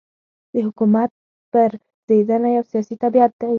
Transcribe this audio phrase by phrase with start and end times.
[0.53, 1.11] د حکومت
[1.51, 3.47] پرځېدنه یو سیاسي طبیعت دی.